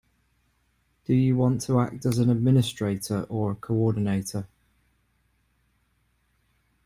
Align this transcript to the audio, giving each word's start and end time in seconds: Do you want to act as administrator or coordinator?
Do 1.05 1.13
you 1.13 1.35
want 1.35 1.61
to 1.65 1.79
act 1.79 2.07
as 2.07 2.17
administrator 2.17 3.27
or 3.29 3.53
coordinator? 3.53 4.47